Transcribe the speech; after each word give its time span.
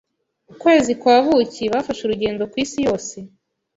Ukwezi 0.53 0.91
kwa 1.01 1.15
buki 1.25 1.63
bafashe 1.73 2.01
urugendo 2.03 2.41
kwisi 2.51 2.77
yose. 2.87 3.15